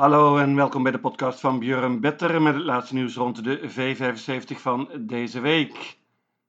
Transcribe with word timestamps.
Hallo 0.00 0.38
en 0.38 0.54
welkom 0.54 0.82
bij 0.82 0.92
de 0.92 1.00
podcast 1.00 1.40
van 1.40 1.58
Björn 1.58 2.00
Better 2.00 2.42
met 2.42 2.54
het 2.54 2.62
laatste 2.62 2.94
nieuws 2.94 3.14
rond 3.14 3.44
de 3.44 3.70
V75 3.70 4.56
van 4.56 4.90
deze 5.00 5.40
week. 5.40 5.98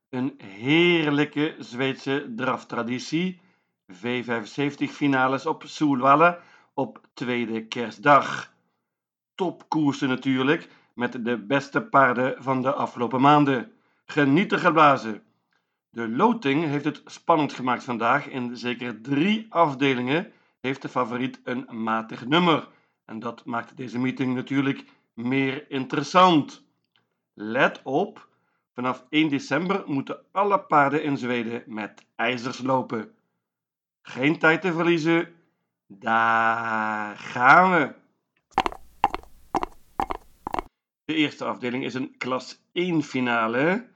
Een 0.09 0.39
heerlijke 0.43 1.55
Zweedse 1.59 2.33
draftraditie. 2.35 3.41
V75 3.93 4.89
finales 4.89 5.45
op 5.45 5.63
Soelwalla 5.65 6.39
op 6.73 7.01
tweede 7.13 7.67
kerstdag. 7.67 8.53
Topkoersen 9.35 10.09
natuurlijk, 10.09 10.69
met 10.93 11.25
de 11.25 11.37
beste 11.37 11.81
paarden 11.81 12.43
van 12.43 12.61
de 12.61 12.73
afgelopen 12.73 13.21
maanden. 13.21 13.71
Genieten 14.05 14.59
geblazen. 14.59 15.23
De 15.89 16.09
loting 16.09 16.65
heeft 16.65 16.85
het 16.85 17.01
spannend 17.05 17.53
gemaakt 17.53 17.83
vandaag. 17.83 18.27
In 18.27 18.57
zeker 18.57 19.01
drie 19.01 19.45
afdelingen 19.49 20.31
heeft 20.61 20.81
de 20.81 20.89
favoriet 20.89 21.41
een 21.43 21.67
matig 21.83 22.25
nummer. 22.25 22.67
En 23.05 23.19
dat 23.19 23.45
maakt 23.45 23.77
deze 23.77 23.99
meeting 23.99 24.35
natuurlijk 24.35 24.85
meer 25.13 25.69
interessant. 25.69 26.63
Let 27.33 27.81
op, 27.83 28.27
vanaf 28.73 29.05
1 29.09 29.29
december 29.29 29.83
moeten 29.85 30.25
alle 30.31 30.59
paarden 30.59 31.03
in 31.03 31.17
Zweden 31.17 31.63
met 31.65 32.05
ijzers 32.15 32.61
lopen. 32.61 33.15
Geen 34.01 34.39
tijd 34.39 34.61
te 34.61 34.73
verliezen. 34.73 35.35
Daar 35.87 37.17
gaan 37.17 37.71
we. 37.71 37.93
De 41.05 41.15
eerste 41.15 41.45
afdeling 41.45 41.83
is 41.83 41.93
een 41.93 42.17
klas 42.17 42.61
1 42.71 43.03
finale. 43.03 43.89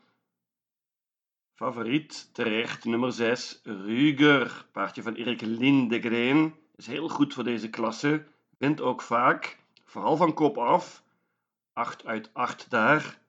Favoriet 1.53 2.33
terecht 2.33 2.85
nummer 2.85 3.11
6, 3.11 3.59
Ruger. 3.63 4.66
Paardje 4.72 5.02
van 5.02 5.13
Erik 5.13 5.41
Lindegren. 5.41 6.55
Is 6.75 6.88
heel 6.88 7.09
goed 7.09 7.33
voor 7.33 7.44
deze 7.44 7.69
klasse. 7.69 8.25
Wint 8.58 8.82
ook 8.82 9.02
vaak. 9.02 9.59
Vooral 9.84 10.18
van 10.18 10.34
kop 10.34 10.58
af. 10.58 11.04
8 11.73 12.06
uit 12.06 12.34
8 12.34 12.70
daar. 12.70 13.20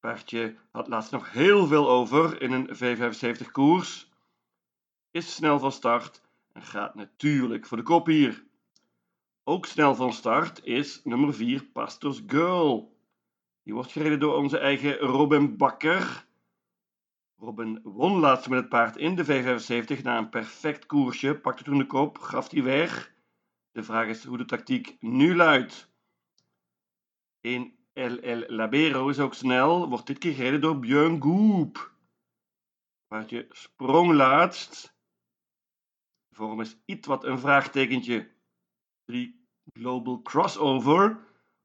Paardje 0.00 0.56
had 0.70 0.88
laatst 0.88 1.10
nog 1.10 1.32
heel 1.32 1.66
veel 1.66 1.90
over 1.90 2.42
in 2.42 2.52
een 2.52 2.68
V75 2.76 3.50
koers. 3.52 4.10
Is 5.10 5.34
snel 5.34 5.58
van 5.58 5.72
start 5.72 6.22
en 6.52 6.62
gaat 6.62 6.94
natuurlijk 6.94 7.66
voor 7.66 7.76
de 7.76 7.82
kop 7.82 8.06
hier. 8.06 8.44
Ook 9.44 9.66
snel 9.66 9.94
van 9.94 10.12
start 10.12 10.64
is 10.64 11.00
nummer 11.04 11.34
4 11.34 11.64
Pastors 11.64 12.22
Girl. 12.26 12.98
Die 13.62 13.74
wordt 13.74 13.92
gereden 13.92 14.20
door 14.20 14.36
onze 14.36 14.58
eigen 14.58 14.96
Robin 14.96 15.56
Bakker. 15.56 16.26
Robin 17.36 17.80
won 17.82 18.18
laatst 18.18 18.48
met 18.48 18.58
het 18.58 18.68
paard 18.68 18.96
in 18.96 19.14
de 19.14 19.24
V75 19.24 20.02
na 20.02 20.18
een 20.18 20.28
perfect 20.28 20.86
koersje, 20.86 21.34
pakte 21.34 21.62
toen 21.62 21.78
de 21.78 21.86
kop, 21.86 22.18
gaf 22.18 22.48
die 22.48 22.62
weg. 22.62 23.12
De 23.72 23.82
vraag 23.82 24.06
is 24.06 24.24
hoe 24.24 24.36
de 24.36 24.44
tactiek 24.44 24.96
nu 25.00 25.36
luidt. 25.36 25.88
In 27.40 27.78
LL 27.92 28.44
Labero 28.46 29.08
is 29.08 29.18
ook 29.18 29.34
snel, 29.34 29.88
wordt 29.88 30.06
dit 30.06 30.18
keer 30.18 30.34
gereden 30.34 30.60
door 30.60 30.78
Björn 30.78 31.22
Goop. 31.22 31.94
Paardje 33.06 33.46
sprong 33.50 34.12
laatst. 34.12 34.94
Vorm 36.30 36.60
is 36.60 36.76
iets 36.84 37.06
wat 37.06 37.24
een 37.24 37.38
vraagtekentje. 37.38 38.30
3 39.04 39.46
Global 39.72 40.22
Crossover 40.22 41.18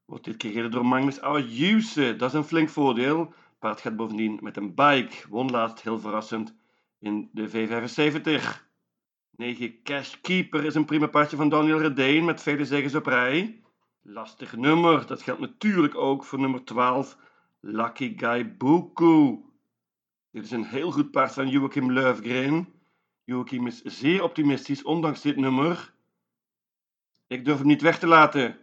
wordt 0.04 0.24
dit 0.24 0.36
keer 0.36 0.50
gereden 0.50 0.70
door 0.70 0.86
Magnus 0.86 1.20
Ayuse. 1.20 2.16
Dat 2.16 2.28
is 2.28 2.34
een 2.34 2.44
flink 2.44 2.68
voordeel. 2.68 3.34
Paard 3.58 3.80
gaat 3.80 3.96
bovendien 3.96 4.38
met 4.42 4.56
een 4.56 4.74
bike. 4.74 5.28
Won 5.28 5.50
laatst 5.50 5.82
heel 5.82 5.98
verrassend 5.98 6.54
in 6.98 7.30
de 7.32 7.48
V75. 7.50 8.65
9 9.36 9.82
Cash 9.82 10.14
Keeper 10.20 10.64
is 10.64 10.74
een 10.74 10.84
prima 10.84 11.06
paardje 11.06 11.36
van 11.36 11.48
Daniel 11.48 11.80
Redeen 11.80 12.24
met 12.24 12.42
vele 12.42 12.64
zegens 12.64 12.94
op 12.94 13.06
rij. 13.06 13.60
Lastig 14.02 14.56
nummer, 14.56 15.06
dat 15.06 15.22
geldt 15.22 15.40
natuurlijk 15.40 15.94
ook 15.94 16.24
voor 16.24 16.40
nummer 16.40 16.64
12 16.64 17.16
Lucky 17.60 18.18
Guy 18.18 18.56
Buku. 18.56 19.38
Dit 20.30 20.44
is 20.44 20.50
een 20.50 20.64
heel 20.64 20.90
goed 20.90 21.10
paard 21.10 21.32
van 21.32 21.48
Joachim 21.48 21.92
Löfgren. 21.92 22.66
Joachim 23.24 23.66
is 23.66 23.82
zeer 23.82 24.22
optimistisch, 24.22 24.82
ondanks 24.82 25.20
dit 25.20 25.36
nummer. 25.36 25.92
Ik 27.26 27.44
durf 27.44 27.58
hem 27.58 27.66
niet 27.66 27.82
weg 27.82 27.98
te 27.98 28.06
laten. 28.06 28.56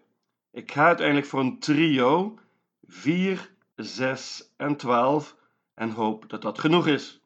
Ik 0.52 0.72
ga 0.72 0.86
uiteindelijk 0.86 1.28
voor 1.28 1.40
een 1.40 1.60
trio. 1.60 2.38
4, 2.88 3.52
6 3.76 4.54
en 4.58 4.76
12 4.76 5.36
en 5.74 5.90
hoop 5.90 6.30
dat 6.30 6.42
dat 6.42 6.60
genoeg 6.60 6.88
is. 6.88 7.23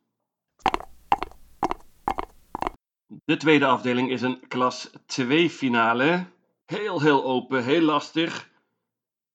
De 3.27 3.37
tweede 3.37 3.65
afdeling 3.65 4.09
is 4.09 4.21
een 4.21 4.47
klas 4.47 4.89
2 5.05 5.49
finale. 5.49 6.25
Heel, 6.65 7.01
heel 7.01 7.23
open, 7.23 7.63
heel 7.63 7.81
lastig. 7.81 8.49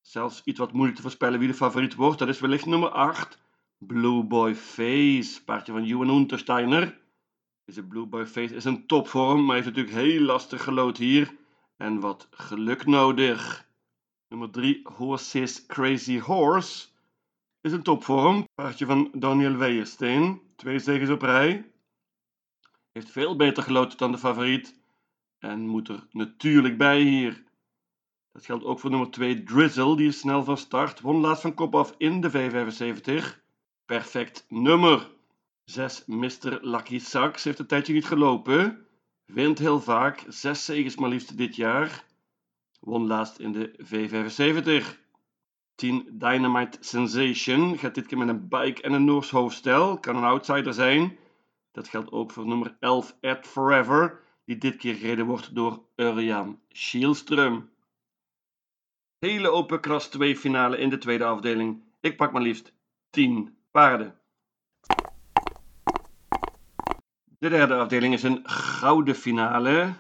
Zelfs 0.01 0.41
iets 0.45 0.59
wat 0.59 0.73
moeilijk 0.73 0.97
te 0.97 1.03
voorspellen 1.03 1.39
wie 1.39 1.49
de 1.49 1.55
favoriet 1.55 1.95
wordt. 1.95 2.19
Dat 2.19 2.29
is 2.29 2.41
wellicht 2.41 2.67
nummer 2.67 2.89
8. 2.89 3.39
Blue 3.79 4.25
Boy 4.25 4.55
Face, 4.55 5.45
paardje 5.45 5.73
van 5.73 5.85
Johan 5.85 6.09
Untersteiner. 6.09 7.01
Deze 7.65 7.83
Blue 7.83 8.07
Boy 8.07 8.27
Face 8.27 8.55
is 8.55 8.65
een 8.65 8.87
topvorm, 8.87 9.45
maar 9.45 9.55
heeft 9.55 9.67
natuurlijk 9.67 9.95
heel 9.95 10.21
lastig 10.21 10.63
gelood 10.63 10.97
hier. 10.97 11.37
En 11.77 12.01
wat 12.01 12.29
geluk 12.31 12.87
nodig. 12.87 13.69
Nummer 14.29 14.51
3, 14.51 14.81
Horses 14.85 15.67
Crazy 15.67 16.19
Horse. 16.19 16.87
Is 17.61 17.73
een 17.73 17.83
topvorm. 17.83 18.49
Paardje 18.55 18.87
van 18.87 19.11
Daniel 19.15 19.57
Weijersteen. 19.57 20.41
Twee 20.57 20.79
zegens 20.79 21.11
op 21.11 21.23
rij. 21.23 21.71
Heeft 22.93 23.11
veel 23.11 23.37
beter 23.37 23.63
geloten 23.63 23.99
dan 23.99 24.13
de 24.13 24.19
favoriet. 24.19 24.81
En 25.39 25.67
moet 25.67 25.89
er 25.89 26.07
natuurlijk 26.11 26.79
bij 26.79 27.01
hier. 27.01 27.43
Dat 28.33 28.45
geldt 28.45 28.65
ook 28.65 28.81
voor 28.81 28.91
nummer 28.91 29.11
2 29.11 29.43
Drizzle. 29.43 29.97
Die 29.97 30.09
is 30.09 30.19
snel 30.19 30.45
van 30.45 30.57
start. 30.57 31.01
Won 31.01 31.21
laatst 31.21 31.43
van 31.43 31.55
kop 31.55 31.75
af 31.75 31.95
in 31.99 32.21
de 32.21 32.31
V75. 32.31 33.41
Perfect 33.85 34.45
nummer. 34.49 35.11
6 35.65 36.05
Mr. 36.07 36.59
Lucky 36.61 36.99
Sax 36.99 37.45
heeft 37.45 37.59
een 37.59 37.67
tijdje 37.67 37.93
niet 37.93 38.07
gelopen. 38.07 38.87
Wint 39.25 39.59
heel 39.59 39.81
vaak. 39.81 40.25
6 40.29 40.65
zegens 40.65 40.97
maar 40.97 41.09
liefst 41.09 41.37
dit 41.37 41.57
jaar. 41.57 42.05
Won 42.81 43.07
laatst 43.07 43.39
in 43.39 43.53
de 43.53 43.75
V75. 43.79 45.01
10 45.75 46.09
Dynamite 46.13 46.79
Sensation 46.81 47.79
gaat 47.79 47.95
dit 47.95 48.07
keer 48.07 48.19
met 48.19 48.29
een 48.29 48.49
bike 48.49 48.83
en 48.83 48.93
een 48.93 49.05
Noors 49.05 49.31
hoofdstel. 49.31 49.99
Kan 49.99 50.17
een 50.17 50.25
outsider 50.25 50.75
zijn. 50.75 51.19
Dat 51.73 51.89
geldt 51.89 52.13
ook 52.13 52.31
voor 52.31 52.47
nummer 52.47 52.77
11 52.81 53.17
Ed 53.21 53.47
Forever, 53.47 54.21
die 54.45 54.59
dit 54.59 54.77
keer 54.77 54.95
gereden 54.95 55.27
wordt 55.27 55.55
door 55.55 55.83
Urian 55.97 56.61
Schielström. 56.69 57.71
Hele 59.19 59.49
open 59.49 59.81
kras 59.81 60.09
2 60.09 60.37
finale 60.37 60.79
in 60.79 60.91
de 60.91 60.99
tweede 60.99 61.25
afdeling. 61.25 61.83
Ik 62.01 62.17
pak 62.17 62.33
maar 62.33 62.43
liefst 62.43 62.73
10 63.11 63.57
paarden. 63.71 64.21
De 67.39 67.49
derde 67.49 67.75
afdeling 67.75 68.15
is 68.15 68.23
een 68.23 68.41
gouden 68.49 69.15
finale. 69.15 69.95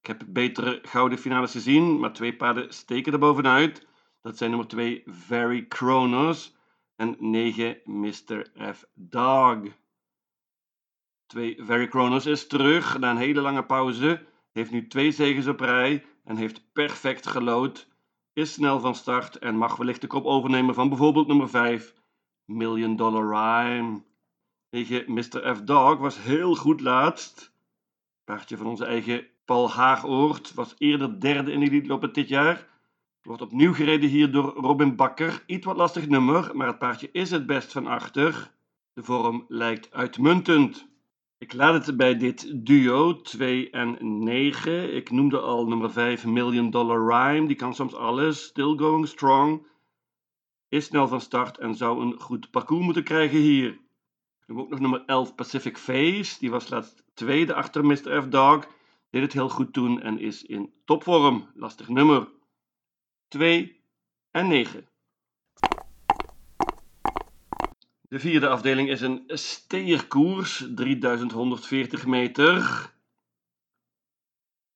Ik 0.00 0.06
heb 0.06 0.24
betere 0.26 0.78
gouden 0.82 1.18
finales 1.18 1.52
gezien, 1.52 1.98
maar 1.98 2.12
twee 2.12 2.36
paarden 2.36 2.74
steken 2.74 3.12
er 3.12 3.18
bovenuit. 3.18 3.86
Dat 4.22 4.36
zijn 4.36 4.50
nummer 4.50 4.68
2 4.68 5.02
Very 5.06 5.66
Kronos 5.66 6.56
en 6.96 7.16
9 7.18 7.80
Mr. 7.84 8.50
F. 8.74 8.84
Dog. 8.94 9.58
2 11.28 11.56
Very 11.58 11.86
Kronos 11.88 12.26
is 12.26 12.46
terug 12.46 12.98
na 12.98 13.10
een 13.10 13.16
hele 13.16 13.40
lange 13.40 13.64
pauze. 13.64 14.26
Heeft 14.52 14.70
nu 14.70 14.86
twee 14.86 15.10
zegens 15.10 15.46
op 15.46 15.60
rij 15.60 16.04
en 16.24 16.36
heeft 16.36 16.72
perfect 16.72 17.26
gelood. 17.26 17.88
Is 18.32 18.52
snel 18.52 18.80
van 18.80 18.94
start 18.94 19.38
en 19.38 19.56
mag 19.56 19.76
wellicht 19.76 20.00
de 20.00 20.06
kop 20.06 20.24
overnemen 20.24 20.74
van 20.74 20.88
bijvoorbeeld 20.88 21.26
nummer 21.26 21.48
5 21.48 21.94
Million 22.44 22.96
Dollar 22.96 23.26
Rhyme. 23.28 24.02
Tegen 24.70 25.12
Mr. 25.12 25.56
F. 25.56 25.62
Dog 25.62 25.98
was 25.98 26.22
heel 26.22 26.54
goed 26.54 26.80
laatst. 26.80 27.52
Paardje 28.24 28.56
van 28.56 28.66
onze 28.66 28.84
eigen 28.84 29.26
Paul 29.44 29.70
Haagoort 29.70 30.54
was 30.54 30.74
eerder 30.78 31.20
derde 31.20 31.52
in 31.52 31.60
de 31.60 31.86
lopen 31.86 32.12
dit 32.12 32.28
jaar. 32.28 32.66
Wordt 33.22 33.42
opnieuw 33.42 33.74
gereden 33.74 34.08
hier 34.08 34.32
door 34.32 34.54
Robin 34.54 34.96
Bakker. 34.96 35.42
Iets 35.46 35.66
wat 35.66 35.76
lastig 35.76 36.08
nummer, 36.08 36.56
maar 36.56 36.66
het 36.66 36.78
paardje 36.78 37.08
is 37.12 37.30
het 37.30 37.46
best 37.46 37.72
van 37.72 37.86
achter. 37.86 38.50
De 38.92 39.02
vorm 39.02 39.44
lijkt 39.48 39.92
uitmuntend. 39.92 40.88
Ik 41.38 41.52
laat 41.52 41.86
het 41.86 41.96
bij 41.96 42.16
dit 42.16 42.66
duo 42.66 43.20
2 43.20 43.70
en 43.70 44.22
9. 44.22 44.94
Ik 44.94 45.10
noemde 45.10 45.40
al 45.40 45.66
nummer 45.66 45.92
5 45.92 46.26
Million 46.26 46.70
Dollar 46.70 47.06
Rhyme. 47.06 47.46
Die 47.46 47.56
kan 47.56 47.74
soms 47.74 47.94
alles. 47.94 48.44
Still 48.44 48.76
going 48.76 49.08
strong. 49.08 49.66
Is 50.68 50.84
snel 50.84 51.08
van 51.08 51.20
start 51.20 51.58
en 51.58 51.74
zou 51.74 52.00
een 52.00 52.20
goed 52.20 52.50
parcours 52.50 52.84
moeten 52.84 53.04
krijgen 53.04 53.38
hier. 53.38 53.70
Ik 53.70 54.46
noem 54.46 54.60
ook 54.60 54.70
nog 54.70 54.80
nummer 54.80 55.04
11 55.06 55.34
Pacific 55.34 55.78
Face. 55.78 56.38
Die 56.38 56.50
was 56.50 56.68
laatst 56.68 57.04
tweede 57.14 57.54
achter 57.54 57.84
Mr. 57.84 58.22
F. 58.22 58.28
Dog. 58.28 58.66
Deed 59.10 59.22
het 59.22 59.32
heel 59.32 59.48
goed 59.48 59.72
toen 59.72 60.00
en 60.00 60.18
is 60.18 60.44
in 60.44 60.72
topvorm. 60.84 61.50
Lastig 61.54 61.88
nummer. 61.88 62.28
2 63.28 63.80
en 64.30 64.48
9. 64.48 64.87
De 68.08 68.18
vierde 68.18 68.48
afdeling 68.48 68.88
is 68.88 69.00
een 69.00 69.22
steerkoers, 69.26 70.66
3140 70.74 72.06
meter. 72.06 72.92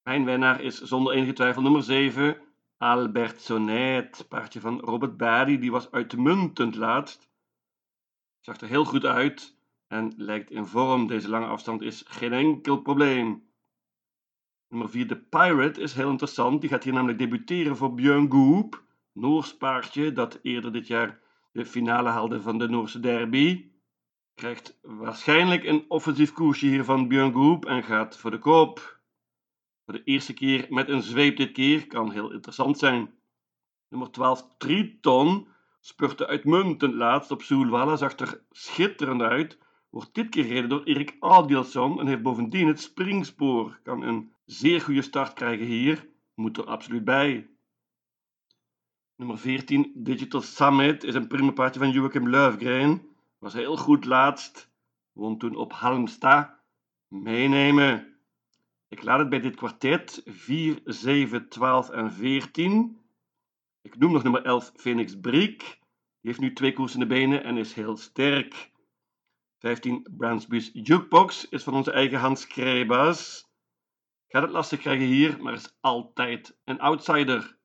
Mijn 0.03 0.25
winnaar 0.25 0.61
is 0.61 0.81
zonder 0.81 1.13
enige 1.13 1.33
twijfel 1.33 1.63
nummer 1.63 1.83
7, 1.83 2.37
Albert 2.77 3.41
Sonnet, 3.41 4.27
paardje 4.29 4.61
van 4.61 4.81
Robert 4.81 5.17
Badi, 5.17 5.59
die 5.59 5.71
was 5.71 5.91
uitmuntend 5.91 6.75
laatst. 6.75 7.31
Zag 8.41 8.61
er 8.61 8.69
heel 8.69 8.85
goed 8.85 9.05
uit 9.05 9.57
en 9.87 10.13
lijkt 10.17 10.51
in 10.51 10.67
vorm. 10.67 11.07
Deze 11.07 11.29
lange 11.29 11.47
afstand 11.47 11.83
is 11.83 12.05
geen 12.07 12.33
enkel 12.33 12.81
probleem. 12.81 13.49
Nummer 14.69 14.91
4, 14.91 15.07
de 15.07 15.17
Pirate, 15.17 15.81
is 15.81 15.95
heel 15.95 16.11
interessant. 16.11 16.61
Die 16.61 16.71
gaat 16.71 16.85
hier 16.85 16.93
namelijk 16.93 17.19
debuteren 17.19 17.77
voor 17.77 17.95
Björn 17.95 18.31
Goop, 18.33 18.83
Noors 19.13 19.57
paardje 19.57 20.13
dat 20.13 20.39
eerder 20.43 20.73
dit 20.73 20.87
jaar 20.87 21.22
de 21.53 21.67
finale 21.67 22.09
haalde 22.09 22.41
van 22.41 22.59
de 22.59 22.69
Noorse 22.69 23.01
derby. 23.01 23.71
Krijgt 24.35 24.79
waarschijnlijk 24.83 25.65
een 25.65 25.85
offensief 25.89 26.33
koersje 26.33 26.67
hier 26.67 26.85
van 26.85 27.09
Björn 27.09 27.33
Goop 27.33 27.67
en 27.67 27.83
gaat 27.83 28.17
voor 28.17 28.31
de 28.31 28.39
koop. 28.39 29.01
Voor 29.85 29.95
de 29.95 30.05
eerste 30.05 30.33
keer 30.33 30.67
met 30.69 30.89
een 30.89 31.03
zweep 31.03 31.37
dit 31.37 31.53
keer 31.53 31.87
kan 31.87 32.11
heel 32.11 32.33
interessant 32.33 32.79
zijn. 32.79 33.15
Nummer 33.89 34.11
12 34.11 34.49
Triton 34.59 35.49
spurte 35.81 36.27
uitmuntend 36.27 36.95
laatst 36.95 37.31
op 37.31 37.43
Soelwalla, 37.43 37.97
zag 37.97 38.19
er 38.19 38.45
schitterend 38.51 39.23
uit. 39.23 39.59
Wordt 39.91 40.15
dit 40.15 40.29
keer 40.29 40.45
gereden 40.45 40.69
door 40.69 40.85
Erik 40.85 41.17
Adielson 41.21 42.01
en 42.01 42.07
heeft 42.07 42.23
bovendien 42.23 42.67
het 42.67 42.81
springspoor. 42.81 43.81
Kan 43.83 44.03
een 44.03 44.33
zeer 44.45 44.81
goede 44.81 45.03
start 45.03 45.33
krijgen 45.33 45.67
hier, 45.67 46.09
moet 46.35 46.57
er 46.57 46.65
absoluut 46.65 47.05
bij. 47.05 47.51
Nummer 49.23 49.39
14 49.39 49.93
Digital 49.95 50.41
Summit 50.41 51.05
is 51.05 51.15
een 51.15 51.27
prima 51.27 51.51
paardje 51.51 51.81
van 51.81 51.91
Joachim 51.91 52.29
Löfgren. 52.29 53.03
Was 53.39 53.53
heel 53.53 53.77
goed 53.77 54.05
laatst. 54.05 54.71
Won 55.13 55.39
toen 55.39 55.57
op 55.57 55.73
Halmstad. 55.73 56.51
Meenemen. 57.09 58.17
Ik 58.89 59.03
laat 59.03 59.19
het 59.19 59.29
bij 59.29 59.41
dit 59.41 59.57
kwartet 59.57 60.23
4, 60.25 60.81
7, 60.85 61.49
12 61.49 61.91
en 61.91 62.13
14. 62.13 62.99
Ik 63.83 63.99
noem 63.99 64.13
nog 64.13 64.23
nummer 64.23 64.45
11 64.45 64.73
Phoenix 64.77 65.21
Briek. 65.21 65.59
Die 65.61 66.31
heeft 66.31 66.41
nu 66.41 66.53
twee 66.53 66.73
koersende 66.73 67.07
benen 67.07 67.45
en 67.45 67.57
is 67.57 67.75
heel 67.75 67.97
sterk. 67.97 68.71
15 69.59 70.07
Bransby's 70.17 70.71
Jukebox 70.73 71.49
is 71.49 71.63
van 71.63 71.75
onze 71.75 71.93
eigen 71.93 72.19
Hans 72.19 72.47
Krebas. 72.47 73.51
Gaat 74.29 74.43
het 74.43 74.53
lastig 74.53 74.81
krijgen 74.81 75.07
hier, 75.07 75.43
maar 75.43 75.53
is 75.53 75.77
altijd 75.81 76.59
een 76.65 76.81
outsider. 76.81 77.61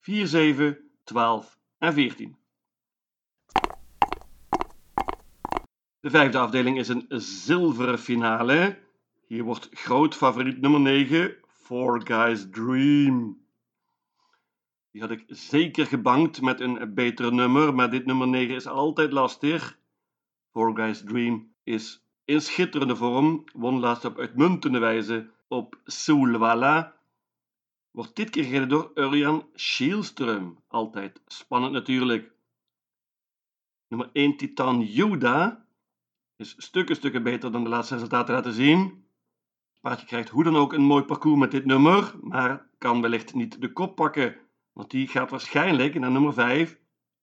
4, 0.00 0.26
7, 0.26 0.91
12 1.04 1.58
en 1.78 1.92
14. 1.92 2.36
De 6.00 6.10
vijfde 6.10 6.38
afdeling 6.38 6.78
is 6.78 6.88
een 6.88 7.04
zilveren 7.08 7.98
finale. 7.98 8.78
Hier 9.26 9.42
wordt 9.42 9.68
groot 9.72 10.14
favoriet 10.14 10.60
nummer 10.60 10.80
9, 10.80 11.36
Four 11.46 12.06
Guys 12.06 12.46
Dream. 12.50 13.40
Die 14.90 15.00
had 15.00 15.10
ik 15.10 15.24
zeker 15.26 15.86
gebankt 15.86 16.40
met 16.40 16.60
een 16.60 16.94
betere 16.94 17.30
nummer, 17.30 17.74
maar 17.74 17.90
dit 17.90 18.06
nummer 18.06 18.28
9 18.28 18.54
is 18.54 18.66
altijd 18.66 19.12
lastig. 19.12 19.78
Four 20.50 20.74
Guys 20.74 21.02
Dream 21.04 21.54
is 21.62 22.04
in 22.24 22.40
schitterende 22.40 22.96
vorm, 22.96 23.44
won 23.52 23.80
laatst 23.80 24.04
op 24.04 24.18
uitmuntende 24.18 24.78
wijze 24.78 25.30
op 25.48 25.80
Soulwalla. 25.84 26.94
Wordt 27.92 28.16
dit 28.16 28.30
keer 28.30 28.44
gereden 28.44 28.68
door 28.68 28.90
Urian 28.94 29.48
Schielström. 29.54 30.56
Altijd 30.68 31.22
spannend 31.26 31.72
natuurlijk. 31.72 32.32
Nummer 33.88 34.10
1 34.12 34.36
Titan 34.36 34.80
Juda 34.80 35.66
is 36.36 36.54
stukken 36.56 36.96
stukken 36.96 37.22
beter 37.22 37.52
dan 37.52 37.62
de 37.62 37.68
laatste 37.68 37.94
resultaten 37.94 38.34
laten 38.34 38.52
zien. 38.52 39.04
Paardje 39.80 40.06
krijgt 40.06 40.28
hoe 40.28 40.44
dan 40.44 40.56
ook 40.56 40.72
een 40.72 40.82
mooi 40.82 41.04
parcours 41.04 41.38
met 41.38 41.50
dit 41.50 41.64
nummer, 41.64 42.14
maar 42.20 42.70
kan 42.78 43.00
wellicht 43.00 43.34
niet 43.34 43.60
de 43.60 43.72
kop 43.72 43.96
pakken, 43.96 44.36
want 44.72 44.90
die 44.90 45.08
gaat 45.08 45.30
waarschijnlijk 45.30 45.94
naar 45.98 46.10
nummer 46.10 46.32
5, 46.32 46.78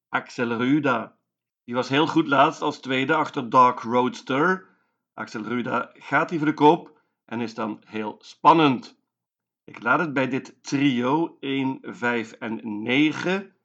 Axel 0.10 0.57
Ruda. 0.57 1.18
Die 1.63 1.75
was 1.75 1.89
heel 1.89 2.07
goed 2.07 2.27
laatst 2.27 2.62
als 2.62 2.80
tweede 2.80 3.15
achter 3.15 3.50
Dark 3.50 3.80
Roadster. 3.80 4.68
Axel 5.13 5.44
Ruda 5.44 5.92
gaat 5.94 6.30
hier 6.30 6.39
voor 6.39 6.48
de 6.48 6.54
kop 6.54 7.01
en 7.25 7.39
is 7.42 7.54
dan 7.54 7.81
heel 7.86 8.15
spannend. 8.19 8.99
Ik 9.69 9.81
laat 9.83 10.00
het 10.00 10.13
bij 10.13 10.27
dit 10.27 10.63
trio 10.63 11.38
1, 11.39 11.80
5 11.81 12.31
en 12.31 12.81
9. 12.83 13.56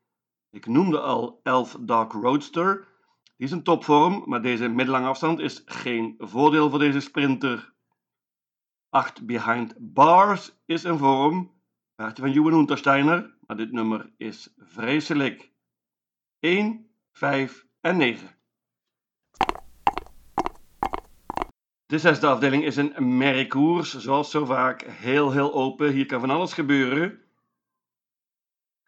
Ik 0.51 0.67
noemde 0.67 1.01
al 1.01 1.41
11 1.43 1.77
Dark 1.81 2.13
Roadster. 2.13 2.89
Die 3.37 3.47
is 3.47 3.51
een 3.51 3.63
topvorm, 3.63 4.23
maar 4.27 4.43
deze 4.43 4.69
middellange 4.69 5.07
afstand 5.07 5.41
is 5.41 5.63
geen 5.67 6.15
voordeel 6.19 6.71
voor 6.71 6.79
deze 6.79 7.01
sprinter. 7.01 7.75
8 8.91 9.27
Behind 9.27 9.75
Bars 9.79 10.57
is 10.67 10.85
een 10.85 10.99
vorm. 10.99 11.53
Paardje 11.95 12.23
van 12.23 12.33
Johan 12.33 12.59
Untersteiner, 12.59 13.37
maar 13.47 13.57
dit 13.57 13.73
nummer 13.73 14.13
is 14.17 14.55
vreselijk. 14.57 15.53
1, 16.39 16.87
5 17.13 17.67
en 17.81 17.97
9. 17.97 18.37
De 21.95 22.01
zesde 22.01 22.27
afdeling 22.27 22.65
is 22.65 22.77
een 22.77 23.17
merkkoers, 23.19 23.99
zoals 23.99 24.31
zo 24.31 24.45
vaak, 24.45 24.83
heel 24.83 25.33
heel 25.33 25.55
open. 25.55 25.93
Hier 25.93 26.07
kan 26.07 26.21
van 26.21 26.31
alles 26.31 26.53
gebeuren. 26.53 27.23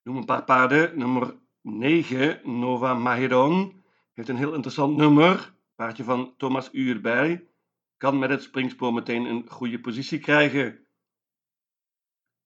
Noem 0.02 0.16
een 0.16 0.24
paar 0.24 0.44
paarden. 0.44 0.98
Nummer 0.98 1.38
9, 1.60 2.40
Nova 2.44 2.94
Mahedon, 2.94 3.84
heeft 4.12 4.28
een 4.28 4.36
heel 4.36 4.54
interessant 4.54 4.96
nummer. 4.96 5.54
Paardje 5.74 6.04
van 6.04 6.34
Thomas 6.36 6.68
Uurbij 6.72 7.48
kan 7.96 8.18
met 8.18 8.30
het 8.30 8.42
springspoor 8.42 8.92
meteen 8.92 9.24
een 9.24 9.50
goede 9.50 9.80
positie 9.80 10.18
krijgen. 10.18 10.86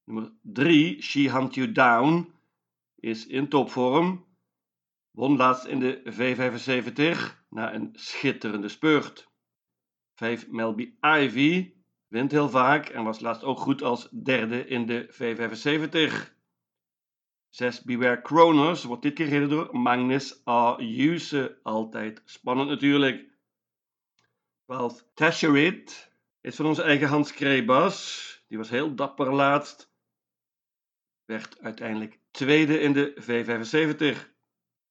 Nummer 0.05 0.33
3, 0.43 1.03
She 1.03 1.31
Hunt 1.31 1.55
You 1.55 1.73
Down, 1.73 2.33
is 2.95 3.27
in 3.27 3.49
topvorm. 3.49 4.27
Won 5.11 5.37
laatst 5.37 5.65
in 5.65 5.79
de 5.79 6.03
V75 6.05 7.47
na 7.49 7.75
een 7.75 7.91
schitterende 7.93 8.69
spurt. 8.69 9.30
5 10.21 10.51
Melby 10.51 10.95
Ivy 11.01 11.73
wint 12.09 12.31
heel 12.31 12.49
vaak 12.49 12.89
en 12.89 13.05
was 13.05 13.21
laatst 13.21 13.45
ook 13.45 13.59
goed 13.59 13.83
als 13.83 14.09
derde 14.11 14.67
in 14.67 14.87
de 14.87 15.09
V75. 15.13 16.35
6 17.49 17.83
Beware 17.83 18.23
Kronos 18.23 18.85
wordt 18.85 19.03
dit 19.03 19.15
keer 19.15 19.27
gereden 19.27 19.49
door 19.49 19.77
Magnus 19.77 20.47
A. 20.49 20.77
Juse. 20.79 21.59
Altijd 21.63 22.23
spannend 22.25 22.69
natuurlijk. 22.69 23.29
12 24.65 25.05
Tasherit 25.15 26.13
is 26.41 26.57
van 26.57 26.67
onze 26.67 26.83
eigen 26.83 27.09
Hans 27.09 27.33
Krebas. 27.33 28.45
Die 28.49 28.59
was 28.59 28.71
heel 28.71 28.95
dapper 28.95 29.35
laatst. 29.35 29.93
Werd 31.25 31.61
uiteindelijk 31.61 32.19
tweede 32.31 32.81
in 32.81 32.93
de 32.93 33.15
V75. 33.21 34.29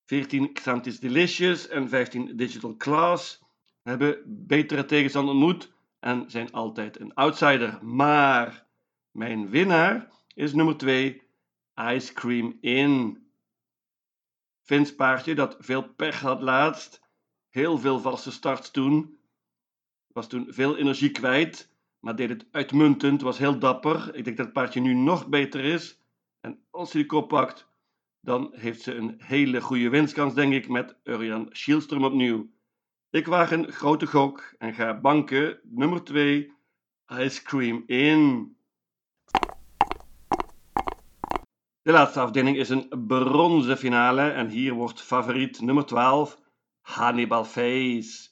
14 0.05 0.53
Xantis 0.53 0.99
Delicious 0.99 1.67
en 1.67 1.89
15 1.89 2.35
Digital 2.35 2.75
Class 2.75 3.47
hebben 3.81 4.21
betere 4.25 4.85
tegenstander 4.85 5.33
ontmoet 5.33 5.73
en 5.99 6.29
zijn 6.29 6.51
altijd 6.51 6.99
een 6.99 7.13
outsider. 7.13 7.85
Maar 7.85 8.65
mijn 9.11 9.49
winnaar 9.49 10.11
is 10.33 10.53
nummer 10.53 10.77
2 10.77 11.21
Ice 11.75 12.13
Cream 12.13 12.57
In. 12.61 13.23
Vins 14.61 14.95
paardje 14.95 15.35
dat 15.35 15.55
veel 15.59 15.83
pech 15.83 16.19
had 16.19 16.41
laatst. 16.41 17.07
Heel 17.49 17.77
veel 17.77 17.99
valse 17.99 18.31
starts 18.31 18.71
toen 18.71 19.19
was 20.13 20.27
toen 20.27 20.45
veel 20.49 20.77
energie 20.77 21.11
kwijt, 21.11 21.71
maar 21.99 22.15
deed 22.15 22.29
het 22.29 22.45
uitmuntend, 22.51 23.21
was 23.21 23.37
heel 23.37 23.59
dapper. 23.59 24.15
Ik 24.15 24.23
denk 24.23 24.37
dat 24.37 24.45
het 24.45 24.55
paardje 24.55 24.81
nu 24.81 24.93
nog 24.93 25.27
beter 25.27 25.63
is. 25.63 26.01
En 26.39 26.59
als 26.69 26.93
hij 26.93 27.01
de 27.01 27.07
kop 27.07 27.27
pakt, 27.27 27.67
dan 28.21 28.49
heeft 28.51 28.81
ze 28.81 28.95
een 28.95 29.15
hele 29.17 29.61
goede 29.61 29.89
winstkans, 29.89 30.33
denk 30.33 30.53
ik, 30.53 30.67
met 30.67 30.95
Urian 31.03 31.49
Schielström 31.51 32.03
opnieuw. 32.03 32.49
Ik 33.11 33.25
waag 33.25 33.51
een 33.51 33.71
grote 33.71 34.07
gok 34.07 34.53
en 34.57 34.73
ga 34.73 34.99
banken 34.99 35.59
nummer 35.63 36.03
2, 36.03 36.53
Ice 37.07 37.43
Cream 37.43 37.83
in. 37.85 38.55
De 41.81 41.91
laatste 41.91 42.19
afdeling 42.19 42.57
is 42.57 42.69
een 42.69 43.05
bronzen 43.07 43.77
finale 43.77 44.29
en 44.29 44.47
hier 44.47 44.73
wordt 44.73 45.01
favoriet 45.01 45.61
nummer 45.61 45.85
12, 45.85 46.39
Hannibal 46.81 47.45
Face. 47.45 48.29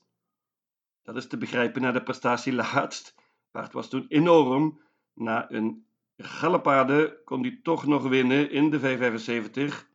Dat 1.01 1.15
is 1.15 1.27
te 1.27 1.37
begrijpen 1.37 1.81
na 1.81 1.91
de 1.91 2.03
prestatie 2.03 2.53
laatst. 2.53 3.15
Paard 3.51 3.73
was 3.73 3.89
toen 3.89 4.05
enorm. 4.07 4.81
Na 5.13 5.51
een 5.51 5.85
galopade 6.17 7.21
kon 7.25 7.41
hij 7.41 7.59
toch 7.63 7.85
nog 7.85 8.03
winnen 8.07 8.51
in 8.51 8.69
de 8.69 8.79
575. 8.79 9.89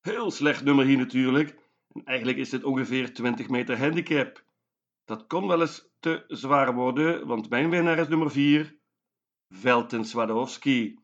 Heel 0.00 0.30
slecht 0.30 0.64
nummer 0.64 0.84
hier 0.84 0.98
natuurlijk. 0.98 1.64
En 1.96 2.04
eigenlijk 2.04 2.38
is 2.38 2.50
dit 2.50 2.64
ongeveer 2.64 3.14
20 3.14 3.48
meter 3.48 3.78
handicap. 3.78 4.44
Dat 5.04 5.26
kon 5.26 5.46
wel 5.46 5.60
eens 5.60 5.88
te 6.00 6.24
zwaar 6.28 6.74
worden, 6.74 7.26
want 7.26 7.48
mijn 7.48 7.70
winnaar 7.70 7.98
is 7.98 8.08
nummer 8.08 8.30
4, 8.30 8.78
Velten 9.48 10.04
Swadowski. 10.04 10.98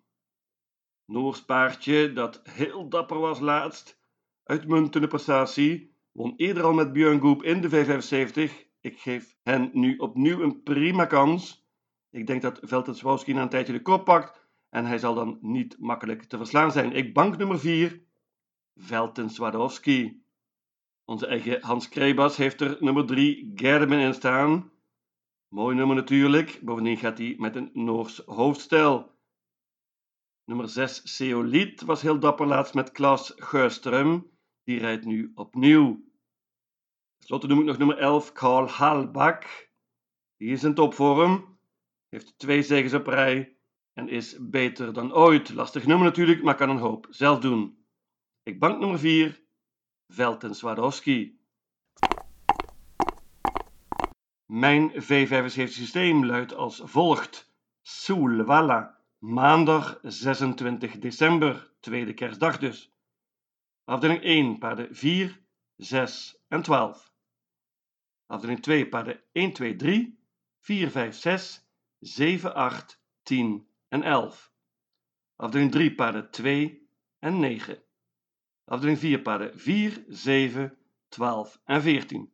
Noors 1.04 1.44
paardje 1.44 2.12
dat 2.12 2.40
heel 2.44 2.88
dapper 2.88 3.18
was 3.18 3.40
laatst. 3.40 4.00
Uitmuntende 4.44 5.06
prestatie. 5.06 5.94
Won 6.12 6.34
eerder 6.36 6.62
al 6.62 6.72
met 6.72 6.92
Björn 6.92 7.20
Goop 7.20 7.42
in 7.42 7.60
de 7.60 7.68
575 7.68 8.70
ik 8.82 9.00
geef 9.00 9.36
hen 9.42 9.70
nu 9.72 9.96
opnieuw 9.96 10.40
een 10.40 10.62
prima 10.62 11.04
kans. 11.04 11.66
Ik 12.10 12.26
denk 12.26 12.42
dat 12.42 12.58
Veltenswowski 12.62 13.32
na 13.32 13.42
een 13.42 13.48
tijdje 13.48 13.72
de 13.72 13.82
kop 13.82 14.04
pakt 14.04 14.48
en 14.68 14.84
hij 14.84 14.98
zal 14.98 15.14
dan 15.14 15.38
niet 15.40 15.78
makkelijk 15.78 16.22
te 16.22 16.36
verslaan 16.36 16.72
zijn. 16.72 16.92
Ik 16.92 17.14
bank 17.14 17.36
nummer 17.36 17.58
4, 17.58 18.02
Velten 18.74 19.30
Swarovski. 19.30 20.21
Onze 21.04 21.26
eigen 21.26 21.62
Hans 21.62 21.88
Krebas 21.88 22.36
heeft 22.36 22.60
er 22.60 22.76
nummer 22.80 23.06
3, 23.06 23.52
Gerben 23.54 23.98
in 23.98 24.14
staan. 24.14 24.70
Mooi 25.48 25.76
nummer 25.76 25.96
natuurlijk, 25.96 26.60
bovendien 26.62 26.96
gaat 26.96 27.18
hij 27.18 27.34
met 27.38 27.56
een 27.56 27.70
Noors 27.72 28.18
hoofdstel. 28.18 29.12
Nummer 30.44 30.68
6, 30.68 31.16
Seoliet, 31.16 31.82
was 31.82 32.02
heel 32.02 32.18
dapper 32.18 32.46
laatst 32.46 32.74
met 32.74 32.92
Klaas 32.92 33.32
Geurström. 33.36 34.30
Die 34.64 34.78
rijdt 34.78 35.04
nu 35.04 35.32
opnieuw. 35.34 36.04
Ten 37.18 37.48
noem 37.48 37.60
ik 37.60 37.64
nog 37.64 37.78
nummer 37.78 37.98
11, 37.98 38.32
Karl 38.32 38.68
Halbach. 38.68 39.70
Die 40.36 40.52
is 40.52 40.64
in 40.64 40.74
topvorm, 40.74 41.58
heeft 42.08 42.38
twee 42.38 42.62
zegens 42.62 42.94
op 42.94 43.06
rij 43.06 43.56
en 43.92 44.08
is 44.08 44.36
beter 44.40 44.92
dan 44.92 45.14
ooit. 45.14 45.54
Lastig 45.54 45.86
nummer 45.86 46.06
natuurlijk, 46.06 46.42
maar 46.42 46.54
kan 46.54 46.70
een 46.70 46.78
hoop 46.78 47.06
zelf 47.10 47.38
doen. 47.38 47.86
Ik 48.42 48.58
bank 48.58 48.78
nummer 48.78 48.98
4, 48.98 49.41
Velten 50.12 50.54
Swarovski. 50.54 51.40
Mijn 54.46 54.92
V75 54.92 55.68
systeem 55.68 56.26
luidt 56.26 56.54
als 56.54 56.80
volgt. 56.84 57.50
Soelwalla, 57.82 58.98
maandag 59.18 59.98
26 60.02 60.98
december, 60.98 61.72
tweede 61.80 62.14
kerstdag 62.14 62.58
dus. 62.58 62.92
Afdeling 63.84 64.22
1, 64.22 64.58
paarden 64.58 64.94
4, 64.94 65.40
6 65.76 66.42
en 66.48 66.62
12. 66.62 67.12
Afdeling 68.26 68.62
2, 68.62 68.88
paarden 68.88 69.20
1, 69.32 69.52
2, 69.52 69.76
3, 69.76 70.18
4, 70.58 70.90
5, 70.90 71.16
6, 71.16 71.68
7, 72.00 72.54
8, 72.54 72.98
10 73.22 73.66
en 73.88 74.02
11. 74.02 74.50
Afdeling 75.36 75.70
3, 75.70 75.94
paarden 75.94 76.30
2 76.30 76.88
en 77.18 77.38
9. 77.38 77.82
Afdeling 78.64 78.98
4, 78.98 79.22
paarden 79.22 79.58
4, 79.58 80.04
7, 80.08 80.78
12 81.08 81.60
en 81.64 81.82
14. 81.82 82.32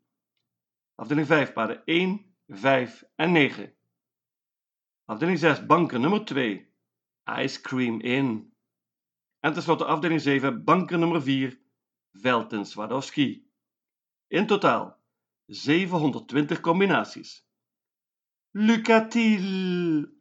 Afdeling 0.94 1.26
5, 1.26 1.52
paarden 1.52 1.82
1, 1.85 2.35
5 2.49 3.04
en 3.16 3.32
9. 3.32 3.75
Afdeling 5.04 5.38
6, 5.38 5.66
banken 5.66 6.00
nummer 6.00 6.25
2, 6.25 6.73
Ice 7.42 7.61
Cream 7.61 8.00
In. 8.00 8.52
En 9.40 9.52
tenslotte 9.52 9.85
afdeling 9.85 10.20
7, 10.20 10.64
banken 10.64 11.00
nummer 11.00 11.23
4, 11.23 11.58
Velten 12.12 12.66
Swarovski. 12.66 13.50
In 14.26 14.47
totaal 14.47 14.97
720 15.47 16.61
combinaties. 16.61 17.47
Lucatil! 18.50 20.16